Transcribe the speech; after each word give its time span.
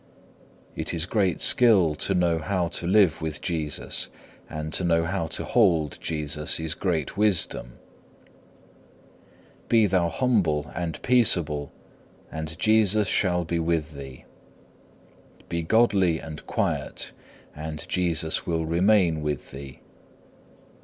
3. 0.73 0.81
It 0.81 0.93
is 0.95 1.05
great 1.05 1.41
skill 1.41 1.93
to 1.93 2.15
know 2.15 2.39
how 2.39 2.67
to 2.69 2.87
live 2.87 3.21
with 3.21 3.39
Jesus, 3.39 4.07
and 4.49 4.73
to 4.73 4.83
know 4.83 5.03
how 5.03 5.27
to 5.27 5.43
hold 5.43 5.99
Jesus 6.01 6.59
is 6.59 6.73
great 6.73 7.17
wisdom. 7.17 7.73
Be 9.69 9.85
thou 9.85 10.09
humble 10.09 10.71
and 10.73 10.99
peaceable 11.03 11.71
and 12.31 12.57
Jesus 12.57 13.07
shall 13.07 13.45
be 13.45 13.59
with 13.59 13.93
thee. 13.93 14.25
Be 15.49 15.61
godly 15.61 16.17
and 16.17 16.47
quiet, 16.47 17.11
and 17.55 17.87
Jesus 17.87 18.43
will 18.47 18.65
remain 18.65 19.21
with 19.21 19.51
thee. 19.51 19.81